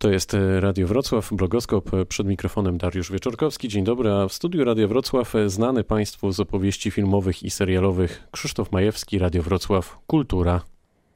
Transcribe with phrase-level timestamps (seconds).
[0.00, 3.68] To jest e, Radio Wrocław, blogoskop e, przed mikrofonem Dariusz Wieczorkowski.
[3.68, 8.28] Dzień dobry, a w studiu Radio Wrocław e, znany Państwu z opowieści filmowych i serialowych
[8.30, 10.60] Krzysztof Majewski, Radio Wrocław, Kultura.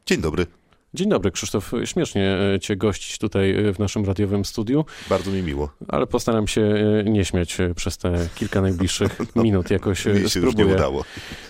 [0.07, 0.47] Dzień dobry.
[0.95, 1.73] Dzień dobry, Krzysztof.
[1.85, 4.85] Śmiesznie e, Cię gościć tutaj e, w naszym radiowym studiu.
[5.09, 5.69] Bardzo mi miło.
[5.89, 9.71] Ale postaram się e, nie śmiać przez te kilka najbliższych no, minut.
[9.71, 10.67] Jakoś mi się spróbuję.
[10.67, 11.05] nie udało.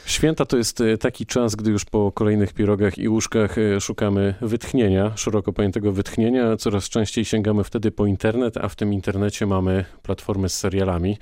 [0.06, 5.52] Święta to jest taki czas, gdy już po kolejnych pirogach i łóżkach szukamy wytchnienia, szeroko
[5.52, 6.56] pojętego wytchnienia.
[6.56, 11.18] Coraz częściej sięgamy wtedy po internet, a w tym internecie mamy platformy z serialami.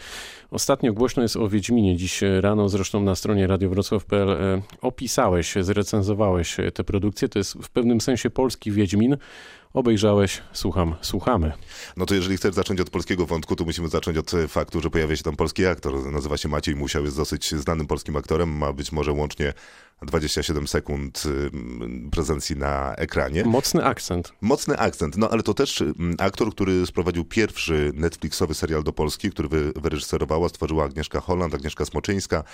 [0.51, 1.97] Ostatnio głośno jest o Wiedźminie.
[1.97, 7.29] Dziś rano zresztą na stronie radiowrocław.pl opisałeś, zrecenzowałeś tę produkcję.
[7.29, 9.17] To jest w pewnym sensie sensie polski Wiedźmin.
[9.73, 11.53] Obejrzałeś, słucham, słuchamy.
[11.97, 15.17] No to jeżeli chcesz zacząć od polskiego wątku, to musimy zacząć od faktu, że pojawia
[15.17, 16.13] się tam polski aktor.
[16.13, 19.53] Nazywa się Maciej Musiał, jest dosyć znanym polskim aktorem, ma być może łącznie
[20.05, 21.23] 27 sekund
[22.11, 23.45] prezencji na ekranie.
[23.45, 24.33] Mocny akcent.
[24.41, 25.85] Mocny akcent, no ale to też
[26.19, 31.85] aktor, który sprowadził pierwszy Netflixowy serial do Polski, który wy, wyreżyserowała, stworzyła Agnieszka Holland, Agnieszka
[31.85, 32.45] Smoczyńska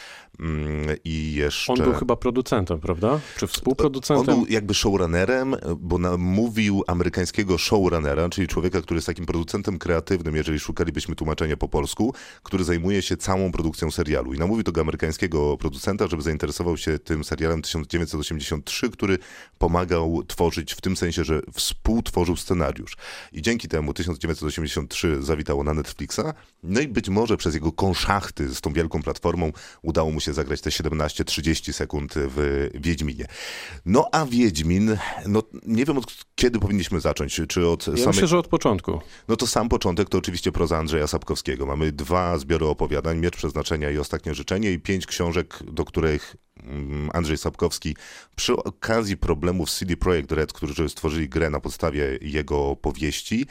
[1.05, 1.73] i jeszcze...
[1.73, 3.21] On był chyba producentem, prawda?
[3.37, 4.35] Czy współproducentem?
[4.35, 10.37] On był jakby showrunnerem, bo namówił amerykańskiego showrunnera, czyli człowieka, który jest takim producentem kreatywnym,
[10.37, 14.35] jeżeli szukalibyśmy tłumaczenia po polsku, który zajmuje się całą produkcją serialu.
[14.35, 19.19] I namówił tego amerykańskiego producenta, żeby zainteresował się tym serialem serialem 1983, który
[19.59, 22.97] pomagał tworzyć w tym sensie, że współtworzył scenariusz.
[23.33, 26.21] I dzięki temu 1983 zawitało na Netflixa,
[26.63, 30.61] no i być może przez jego konszachty z tą wielką platformą udało mu się zagrać
[30.61, 33.27] te 17-30 sekund w Wiedźminie.
[33.87, 38.07] No a Wiedźmin, no nie wiem od kiedy powinniśmy zacząć, czy od ja samej...
[38.07, 39.01] myślę, że od początku.
[39.29, 41.67] No to sam początek to oczywiście proza Andrzeja Sapkowskiego.
[41.67, 46.37] Mamy dwa zbiory opowiadań, Miecz Przeznaczenia i Ostatnie Życzenie i pięć książek, do których
[47.13, 47.97] Andrzej Sapkowski
[48.37, 53.47] przy okazji problemów CD Projekt Red, którzy stworzyli grę na podstawie jego powieści,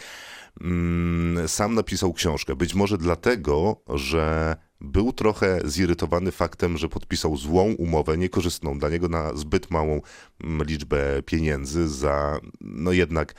[0.62, 2.56] mm, sam napisał książkę.
[2.56, 9.08] Być może dlatego, że był trochę zirytowany faktem, że podpisał złą umowę, niekorzystną dla niego
[9.08, 10.02] na zbyt małą
[10.44, 13.34] mm, liczbę pieniędzy za, no jednak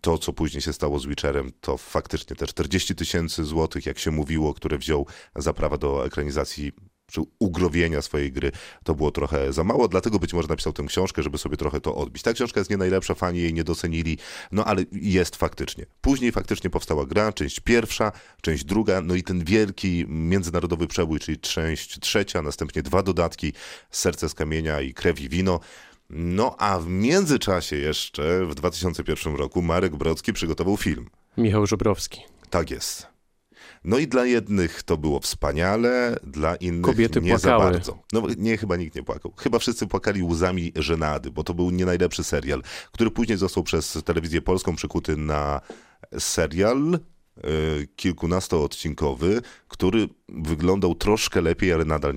[0.00, 4.10] to, co później się stało z Witcherem, to faktycznie te 40 tysięcy złotych, jak się
[4.10, 5.06] mówiło, które wziął
[5.36, 6.72] za prawa do ekranizacji
[7.06, 8.52] czy ugrowienia swojej gry,
[8.84, 11.94] to było trochę za mało, dlatego być może napisał tę książkę, żeby sobie trochę to
[11.94, 12.22] odbić.
[12.22, 14.18] Ta książka jest nie najlepsza, fani jej nie docenili,
[14.52, 15.86] no ale jest faktycznie.
[16.00, 21.38] Później faktycznie powstała gra, część pierwsza, część druga, no i ten wielki międzynarodowy przebój, czyli
[21.38, 23.52] część trzecia, następnie dwa dodatki,
[23.90, 25.60] Serce z kamienia i Krew i wino.
[26.10, 31.10] No a w międzyczasie jeszcze w 2001 roku Marek Brodzki przygotował film.
[31.36, 32.20] Michał Żebrowski.
[32.50, 33.15] Tak jest.
[33.86, 37.64] No i dla jednych to było wspaniale, dla innych Kobiety nie płakały.
[37.64, 37.98] za bardzo.
[38.12, 39.32] No nie, chyba nikt nie płakał.
[39.36, 43.98] Chyba wszyscy płakali łzami żenady, bo to był nie najlepszy serial, który później został przez
[44.04, 45.60] telewizję polską przykuty na
[46.18, 46.98] serial
[47.44, 52.14] Y, kilkunastoodcinkowy, który wyglądał troszkę lepiej, ale nadal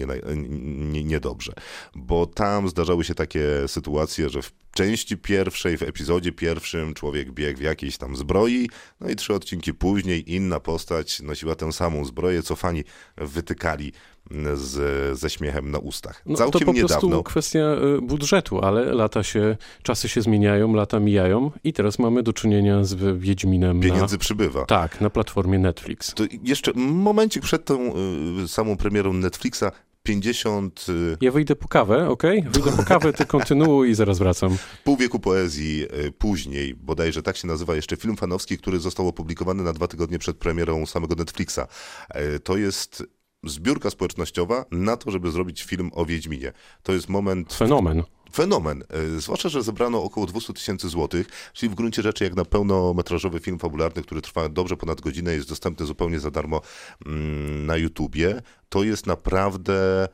[1.03, 1.53] niedobrze.
[1.56, 6.94] Nie, nie, bo tam zdarzały się takie sytuacje, że w części pierwszej, w epizodzie pierwszym
[6.94, 8.70] człowiek biegł w jakiejś tam zbroi,
[9.02, 12.84] no i trzy odcinki później inna postać nosiła tę samą zbroję, co fani
[13.18, 13.92] wytykali
[14.53, 16.22] z, ze śmiechem na ustach.
[16.26, 17.00] No, Całkiem to po niedawno.
[17.00, 17.59] prostu kwestia
[17.97, 22.84] y, budżetu, ale lata się, czasy się zmieniają, lata mijają i teraz mamy do czynienia
[22.84, 23.81] z Wiedźminem.
[23.81, 24.66] Pieniędzy na, przybywa.
[24.66, 26.14] Tak, na platformie Netflix.
[26.14, 27.94] To jeszcze momencik przed tą
[28.47, 29.63] samą premierą Netflixa
[30.03, 30.85] 50...
[30.89, 32.23] Y, ja wyjdę po kawę, ok?
[32.23, 34.57] Wyjdę po kawę, ty kontynuuj i zaraz wracam.
[34.83, 35.85] Pół wieku poezji
[36.17, 40.37] później, bodajże tak się nazywa jeszcze film fanowski, który został opublikowany na dwa tygodnie przed
[40.37, 41.59] premierą samego Netflixa.
[42.43, 43.03] To jest
[43.43, 46.53] zbiórka społecznościowa na to, żeby zrobić film o Wiedźminie.
[46.83, 47.53] To jest moment...
[47.53, 48.03] Fenomen.
[48.34, 48.84] Fenomen.
[48.90, 53.40] E, zwłaszcza, że zebrano około 200 tysięcy złotych, czyli w gruncie rzeczy jak na pełnometrażowy
[53.40, 56.62] film fabularny, który trwa dobrze ponad godzinę, jest dostępny zupełnie za darmo
[57.06, 58.41] mm, na YouTubie.
[58.69, 60.07] To jest naprawdę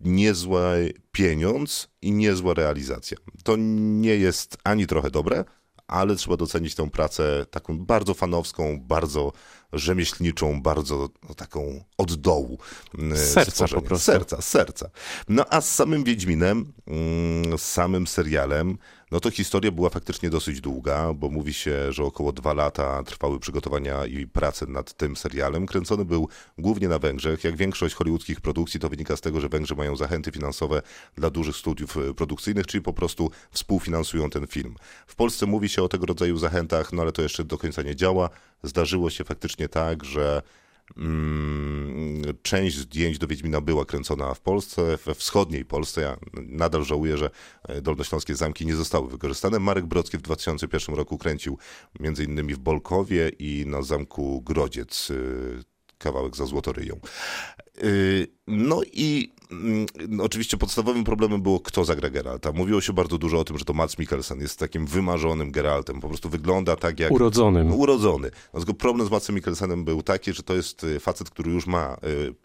[0.00, 3.16] niezły pieniądz i niezła realizacja.
[3.44, 5.44] To nie jest ani trochę dobre,
[5.86, 9.32] ale trzeba docenić tę pracę taką bardzo fanowską, bardzo
[9.72, 12.58] rzemieślniczą, bardzo no, taką od dołu.
[12.98, 13.80] Mm, serca stworzenia.
[13.82, 14.04] po prostu.
[14.04, 14.90] Serca, serca.
[15.28, 18.78] No a z samym Wiedźminem, mm, z samym serialem,
[19.10, 23.40] no to historia była faktycznie dosyć długa, bo mówi się, że około dwa lata trwały
[23.40, 25.66] przygotowania i prace nad tym serialem.
[25.66, 26.28] Kręcony był
[26.58, 27.44] głównie na Węgrzech.
[27.44, 30.82] Jak większość hollywoodzkich produkcji, to wynika z tego, że Węgrzy mają zachęty finansowe
[31.14, 34.74] dla dużych studiów e, produkcyjnych, czyli po prostu współfinansują ten film.
[35.06, 37.96] W Polsce mówi się o tego rodzaju zachętach, no ale to jeszcze do końca nie
[37.96, 38.30] działa.
[38.62, 40.42] Zdarzyło się faktycznie tak, że
[40.96, 46.00] Mm, część zdjęć do Wiedźmina była kręcona w Polsce, we wschodniej Polsce.
[46.00, 47.30] Ja nadal żałuję, że
[47.68, 49.58] e, dolnośląskie zamki nie zostały wykorzystane.
[49.58, 51.58] Marek Brodzki w 2001 roku kręcił
[52.24, 55.64] innymi w Bolkowie i na zamku Grodziec y,
[55.98, 57.00] kawałek za Złotoryją.
[57.84, 59.32] Y, no i
[60.20, 62.52] oczywiście podstawowym problemem było, kto zagra Geralta.
[62.52, 66.00] Mówiło się bardzo dużo o tym, że to Mats Mikkelsen jest takim wymarzonym Geraltem.
[66.00, 67.12] Po prostu wygląda tak jak...
[67.12, 67.74] Urodzonym.
[67.74, 68.30] Urodzony.
[68.54, 71.66] No, tylko problem z Matsem Mikkelsenem był taki, że to jest y, facet, który już
[71.66, 71.96] ma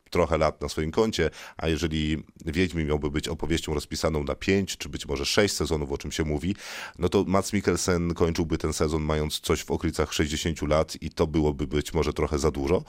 [0.09, 4.89] trochę lat na swoim koncie, a jeżeli Wiedźmin miałby być opowieścią rozpisaną na pięć, czy
[4.89, 6.55] być może sześć sezonów, o czym się mówi,
[6.99, 11.27] no to Mats Mikkelsen kończyłby ten sezon mając coś w okolicach 60 lat i to
[11.27, 12.83] byłoby być może trochę za dużo,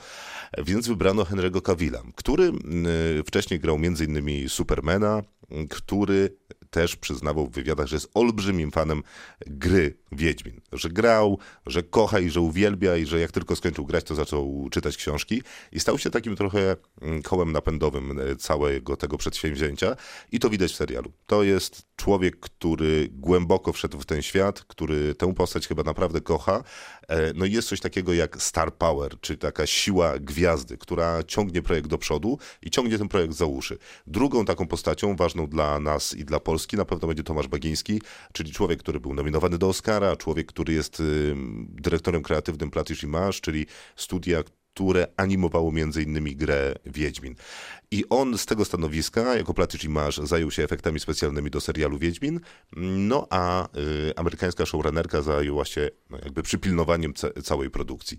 [0.57, 2.51] więc wybrano Henry'ego Cavilla, który
[3.19, 4.49] y, wcześniej grał m.in.
[4.49, 5.21] Supermana,
[5.69, 6.37] który
[6.69, 9.03] też przyznawał w wywiadach, że jest olbrzymim fanem
[9.47, 10.61] gry Wiedźmin.
[10.77, 14.67] Że grał, że kocha i że uwielbia i że jak tylko skończył grać, to zaczął
[14.71, 15.41] czytać książki
[15.71, 19.95] i stał się takim trochę mm, kołem napędowym e, całego tego przedsięwzięcia
[20.31, 21.11] i to widać w serialu.
[21.25, 26.63] To jest człowiek, który głęboko wszedł w ten świat, który tę postać chyba naprawdę kocha.
[27.07, 31.61] E, no i jest coś takiego jak star power, czyli taka siła gwiazdy, która ciągnie
[31.61, 33.77] projekt do przodu i ciągnie ten projekt za uszy.
[34.07, 38.01] Drugą taką postacią ważną dla nas i dla Polski na pewno będzie Tomasz Bagiński,
[38.33, 41.03] czyli człowiek, który był nominowany do Oscara, człowiek, który jest
[41.69, 43.65] dyrektorem kreatywnym Platish Image, czyli
[43.95, 44.43] studia,
[44.77, 47.35] które animowało między innymi grę Wiedźmin.
[47.91, 52.39] I on z tego stanowiska, jako Platysz Image, zajął się efektami specjalnymi do serialu Wiedźmin,
[52.77, 57.13] no a y, amerykańska showrunnerka zajęła się no, jakby przypilnowaniem
[57.43, 58.17] całej produkcji.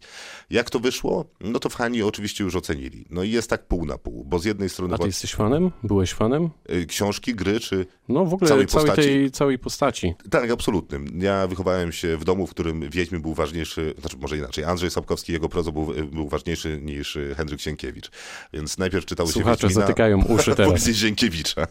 [0.51, 1.25] Jak to wyszło?
[1.41, 3.05] No to fani oczywiście już ocenili.
[3.11, 4.95] No i jest tak pół na pół, bo z jednej strony...
[4.95, 5.71] A ty jesteś fanem?
[5.83, 6.51] Byłeś fanem?
[6.73, 9.09] Y, książki, gry, czy No w ogóle całej, całej postaci?
[9.09, 10.15] tej całej postaci.
[10.31, 11.21] Tak, absolutnym.
[11.23, 15.33] Ja wychowałem się w domu, w którym Wiedźmin był ważniejszy, znaczy może inaczej, Andrzej Sapkowski,
[15.33, 16.48] jego prozo był, był ważniejszy
[16.81, 18.11] niż Henryk Sienkiewicz.
[18.53, 20.73] Więc najpierw czytało się Słuchacze Wiedźmina, zatykają uszy teraz.
[20.73, 21.67] później Sienkiewicza.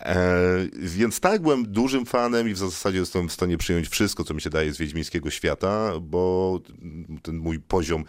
[0.00, 0.36] E,
[0.72, 4.40] więc tak, byłem dużym fanem i w zasadzie jestem w stanie przyjąć wszystko, co mi
[4.40, 6.60] się daje z wiedźmińskiego świata, bo
[7.22, 8.04] ten mój poziom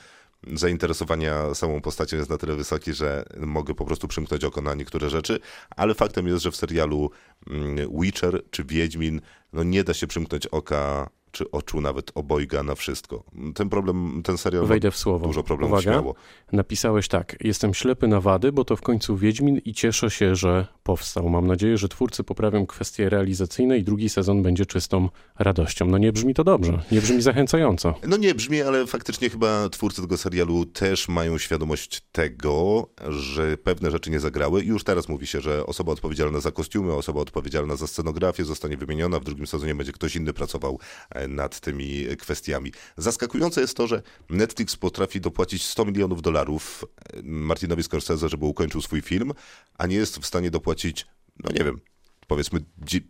[0.54, 5.10] zainteresowania samą postacią jest na tyle wysoki, że mogę po prostu przymknąć oko na niektóre
[5.10, 5.39] rzeczy,
[5.75, 7.12] ale faktem jest, że w serialu
[7.50, 9.22] mm, Witcher czy Wiedźmin
[9.54, 13.24] no nie da się przymknąć oka czy oczu nawet obojga na wszystko.
[13.56, 15.28] Ten problem, ten serial Wejdę w słowo.
[15.28, 15.92] dużo problemów Uwaga.
[15.92, 16.16] śmiało.
[16.52, 17.36] Napisałeś tak.
[17.42, 21.30] Jestem ślepy na wady, bo to w końcu Wiedźmin i cieszę się, że powstał.
[21.30, 25.10] Mam nadzieję, że twórcy poprawią kwestie realizacyjne i drugi sezon będzie czystą
[25.40, 25.86] radością.
[25.86, 26.82] No nie brzmi to dobrze.
[26.92, 27.94] Nie brzmi zachęcająco.
[28.08, 33.92] No nie brzmi, ale faktycznie chyba twórcy tego serialu też mają świadomość tego, że pewne
[33.92, 37.76] rzeczy nie zagrały i już teraz mówi się, że osoba odpowiedzialna za kostiumy, osoba odpowiedzialna
[37.76, 40.80] za scenografię zostanie wymieniona, w drugim sezonie będzie ktoś inny pracował
[41.10, 42.72] e, nad tymi kwestiami.
[42.98, 48.81] Zaskakujące jest to, że Netflix potrafi dopłacić 100 milionów dolarów e, Martinowi Scorsese, żeby ukończył
[48.81, 49.31] swój film,
[49.77, 51.07] a nie jest w stanie dopłacić,
[51.44, 51.81] no nie wiem,
[52.27, 52.60] powiedzmy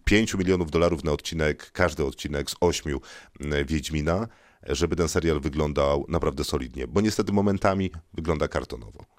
[0.06, 2.98] 5 milionów dolarów na odcinek, każdy odcinek z 8
[3.66, 4.28] Wiedźmina,
[4.64, 9.15] żeby ten serial wyglądał naprawdę solidnie, bo niestety momentami wygląda kartonowo.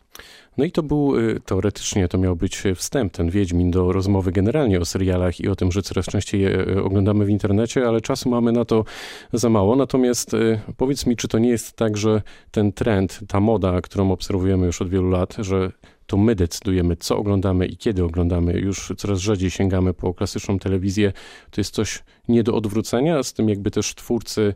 [0.56, 4.80] No i to był y, teoretycznie to miał być wstęp, ten Wiedźmin, do rozmowy generalnie
[4.80, 8.30] o serialach i o tym, że coraz częściej je y, oglądamy w internecie, ale czasu
[8.30, 8.84] mamy na to
[9.32, 9.76] za mało.
[9.76, 14.12] Natomiast y, powiedz mi, czy to nie jest tak, że ten trend, ta moda, którą
[14.12, 15.72] obserwujemy już od wielu lat, że
[16.06, 18.52] to my decydujemy, co oglądamy i kiedy oglądamy.
[18.52, 21.12] Już coraz rzadziej sięgamy po klasyczną telewizję.
[21.50, 24.54] To jest coś nie do odwrócenia, z tym jakby też twórcy,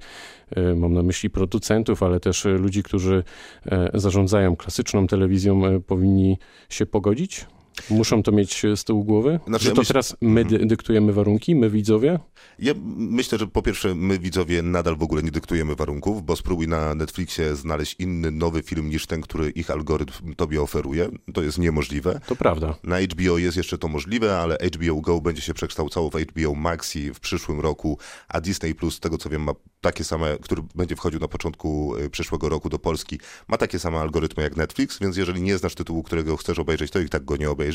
[0.50, 3.24] e, mam na myśli producentów, ale też ludzi, którzy
[3.66, 6.38] e, zarządzają klasyczną telewizją, e, powinni
[6.68, 7.46] się pogodzić?
[7.90, 9.40] Muszą to mieć z tyłu głowy?
[9.46, 12.18] Znaczy, ja to myśl- teraz my dy- dyktujemy warunki, my widzowie?
[12.58, 16.68] Ja myślę, że po pierwsze, my widzowie nadal w ogóle nie dyktujemy warunków, bo spróbuj
[16.68, 21.08] na Netflixie znaleźć inny, nowy film niż ten, który ich algorytm tobie oferuje.
[21.34, 22.20] To jest niemożliwe.
[22.26, 22.74] To prawda.
[22.84, 27.14] Na HBO jest jeszcze to możliwe, ale HBO Go będzie się przekształcało w HBO Maxi
[27.14, 30.96] w przyszłym roku, a Disney Plus, z tego co wiem, ma takie same, który będzie
[30.96, 33.18] wchodził na początku y, przyszłego roku do Polski,
[33.48, 37.00] ma takie same algorytmy jak Netflix, więc jeżeli nie znasz tytułu, którego chcesz obejrzeć, to
[37.00, 37.69] i tak go nie obejrzysz,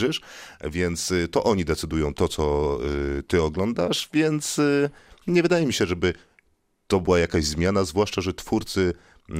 [0.64, 2.78] więc y, to oni decydują to, co
[3.18, 4.90] y, ty oglądasz, więc y,
[5.28, 6.14] nie wydaje mi się, żeby
[6.88, 8.94] to była jakaś zmiana, zwłaszcza, że twórcy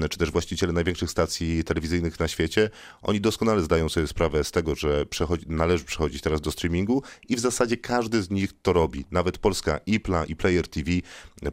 [0.10, 2.70] czy też właściciele największych stacji telewizyjnych na świecie,
[3.02, 7.36] oni doskonale zdają sobie sprawę z tego, że przechodzi, należy przechodzić teraz do streamingu i
[7.36, 9.06] w zasadzie każdy z nich to robi.
[9.12, 10.92] Nawet polska IPLA i Player TV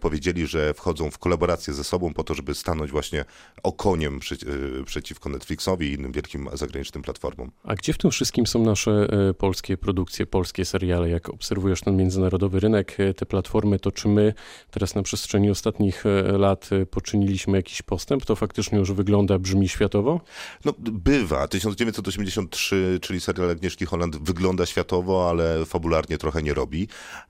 [0.01, 3.25] powiedzieli, że wchodzą w kolaborację ze sobą po to, żeby stanąć właśnie
[3.63, 4.35] okoniem przy,
[4.81, 7.51] y, przeciwko Netflixowi i innym wielkim zagranicznym platformom.
[7.65, 11.09] A gdzie w tym wszystkim są nasze e, polskie produkcje, polskie seriale?
[11.11, 14.35] Jak obserwujesz ten międzynarodowy rynek, e, te platformy, to czy my
[14.71, 19.69] teraz na przestrzeni ostatnich e, lat e, poczyniliśmy jakiś postęp to faktycznie już wygląda, brzmi
[19.69, 20.21] światowo?
[20.65, 21.49] No, bywa.
[21.49, 26.89] 1983, czyli serial Agnieszki Holland wygląda światowo, ale fabularnie trochę nie robi.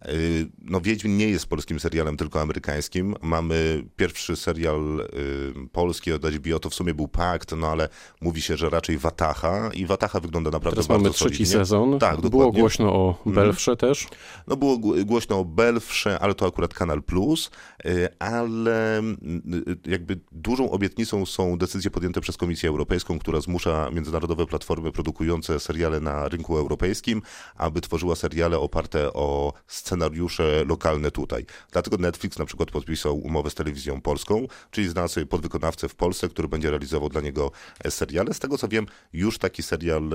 [0.08, 3.14] Y, no, Wiedźmin nie jest polskim serialem, tylko amerykańskim.
[3.22, 7.88] Mamy pierwszy serial y, polski od HBO, to w sumie był Pakt, no ale
[8.20, 11.46] mówi się, że raczej Wataha i Wataha wygląda naprawdę Teraz bardzo mamy trzeci solidnie.
[11.46, 11.99] sezon.
[11.99, 12.61] Tak, Było dokładnie.
[12.61, 14.06] głośno o Belfrze też.
[14.46, 17.50] No było gł- głośno o Belfrze, ale to akurat Kanal Plus,
[17.87, 19.20] y, ale mm,
[19.87, 26.00] jakby dużą obietnicą są decyzje podjęte przez Komisję Europejską, która zmusza międzynarodowe platformy produkujące seriale
[26.00, 27.22] na rynku europejskim,
[27.56, 31.46] aby tworzyła seriale oparte o scenariusze lokalne tutaj.
[31.72, 36.28] Dlatego Netflix na przykład podpisał umowę z telewizją polską, czyli zna sobie podwykonawcę w Polsce,
[36.28, 37.50] który będzie realizował dla niego
[37.88, 38.34] seriale.
[38.34, 40.10] Z tego co wiem, już taki serial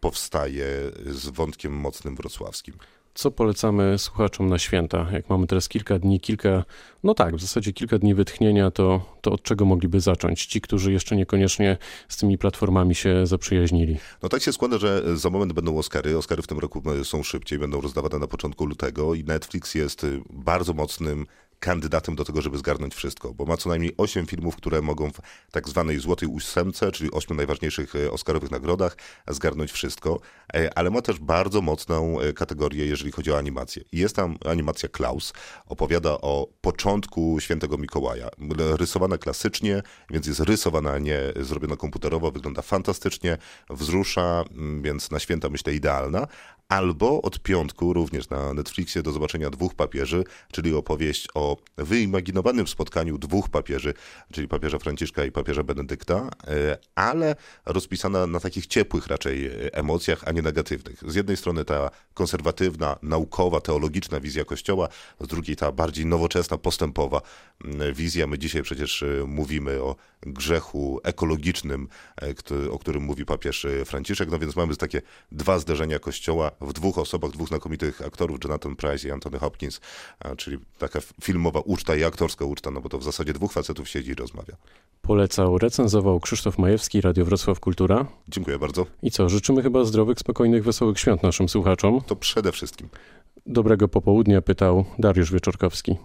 [0.00, 0.66] powstaje
[1.06, 2.74] z wątkiem mocnym wrocławskim.
[3.14, 5.06] Co polecamy słuchaczom na święta?
[5.12, 6.64] Jak mamy teraz kilka dni, kilka,
[7.04, 10.46] no tak, w zasadzie kilka dni wytchnienia, to, to od czego mogliby zacząć?
[10.46, 11.76] Ci, którzy jeszcze niekoniecznie
[12.08, 13.98] z tymi platformami się zaprzyjaźnili.
[14.22, 16.18] No tak się składa, że za moment będą Oscary.
[16.18, 20.72] Oscary w tym roku są szybciej, będą rozdawane na początku lutego i Netflix jest bardzo
[20.72, 21.26] mocnym
[21.62, 25.20] kandydatem do tego, żeby zgarnąć wszystko, bo ma co najmniej 8 filmów, które mogą w
[25.52, 28.96] tak zwanej złotej ósemce, czyli 8 najważniejszych e, Oscarowych nagrodach,
[29.28, 30.20] zgarnąć wszystko,
[30.54, 33.82] E, ale ma też bardzo mocną e, kategorię, jeżeli chodzi o animację.
[33.92, 35.32] Jest tam animacja Klaus,
[35.66, 38.28] opowiada o początku Świętego Mikołaja.
[38.58, 43.38] Rysowana klasycznie, więc jest rysowana, a nie zrobiona komputerowo, wygląda fantastycznie,
[43.70, 44.44] wzrusza,
[44.82, 46.26] więc na święta myślę idealna.
[46.72, 53.18] Albo od piątku również na Netflixie do zobaczenia dwóch papieży, czyli opowieść o wyimaginowanym spotkaniu
[53.18, 53.94] dwóch papieży,
[54.32, 57.36] czyli papieża Franciszka i papieża Benedykta, e, ale
[57.66, 61.02] rozpisana na takich ciepłych raczej e, emocjach, a nie negatywnych.
[61.06, 64.88] Z jednej strony ta konserwatywna, naukowa, teologiczna wizja Kościoła,
[65.20, 67.20] z drugiej ta bardziej nowoczesna, postępowa
[67.94, 68.26] wizja.
[68.26, 71.88] My dzisiaj przecież e, mówimy o grzechu ekologicznym,
[72.70, 75.02] o którym mówi papież Franciszek, no więc mamy takie
[75.32, 79.80] dwa zderzenia Kościoła w dwóch osobach, dwóch znakomitych aktorów, Jonathan Price i Anthony Hopkins,
[80.36, 84.10] czyli taka filmowa uczta i aktorska uczta, no bo to w zasadzie dwóch facetów siedzi
[84.10, 84.56] i rozmawia.
[85.02, 88.06] Polecał, recenzował Krzysztof Majewski, Radio Wrocław Kultura.
[88.28, 88.86] Dziękuję bardzo.
[89.02, 92.00] I co, życzymy chyba zdrowych, spokojnych, wesołych świąt naszym słuchaczom.
[92.06, 92.88] To przede wszystkim.
[93.46, 95.96] Dobrego popołudnia pytał Dariusz Wieczorkowski.